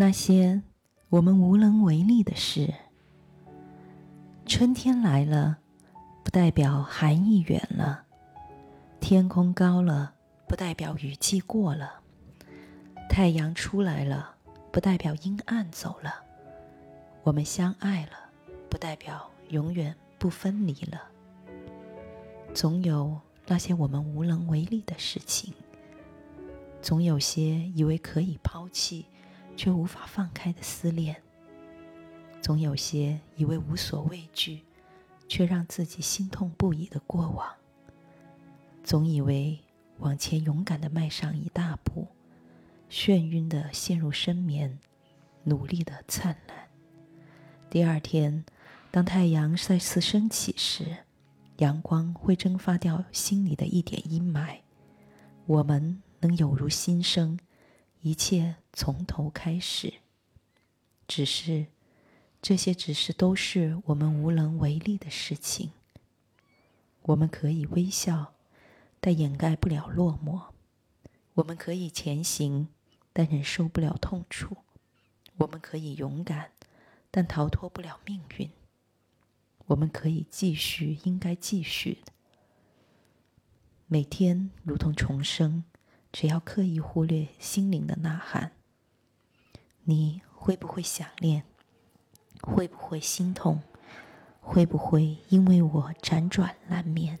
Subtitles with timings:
[0.00, 0.62] 那些
[1.10, 2.72] 我们无能为力的事。
[4.46, 5.58] 春天来了，
[6.24, 8.06] 不代表寒意远了；
[8.98, 10.14] 天空高了，
[10.48, 12.00] 不代表雨季过了；
[13.10, 14.36] 太阳出来了，
[14.72, 16.10] 不代表阴暗走了；
[17.22, 18.12] 我们相爱了，
[18.70, 21.02] 不代表永远不分离了。
[22.54, 25.52] 总有那些我们无能为力的事情，
[26.80, 29.04] 总有些以为可以抛弃
[29.60, 31.14] 却无法放开的思念，
[32.40, 34.62] 总有些以为无所畏惧
[35.28, 37.46] 却让自己心痛不已的过往，
[38.82, 39.58] 总以为
[39.98, 42.08] 往前勇敢的迈上一大步，
[42.88, 44.78] 眩晕的陷入深眠，
[45.44, 46.56] 努力的灿烂。
[47.68, 48.46] 第二天，
[48.90, 50.96] 当太阳再次升起时。
[51.58, 54.60] 阳光会蒸发掉心里的一点阴霾，
[55.44, 57.38] 我们能有如新生，
[58.02, 59.94] 一切从头开始。
[61.06, 61.66] 只是，
[62.40, 65.72] 这些只是都是我们无能为力的事情。
[67.02, 68.34] 我们可以微笑，
[69.00, 70.52] 但掩盖不了落寞；
[71.34, 72.68] 我们可以前行，
[73.12, 74.56] 但忍受不了痛楚；
[75.38, 76.52] 我们可以勇敢，
[77.10, 78.50] 但逃脱不了命运。
[79.66, 81.98] 我们可以继续，应该继续。
[83.86, 85.64] 每天如同重生，
[86.12, 88.52] 只要刻意忽略心灵的呐喊。
[89.84, 91.44] 你会不会想念？
[92.42, 93.62] 会不会心痛？
[94.40, 97.18] 会不会因为我辗转难眠？